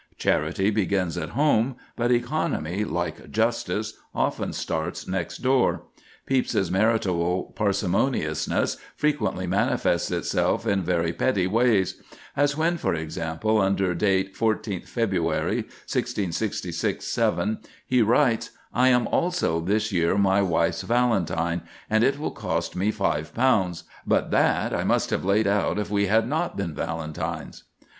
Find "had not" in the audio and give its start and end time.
26.07-26.57